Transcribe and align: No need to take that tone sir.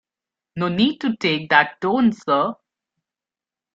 No 0.55 0.67
need 0.67 0.99
to 1.01 1.15
take 1.17 1.47
that 1.51 1.79
tone 1.79 2.11
sir. 2.11 2.55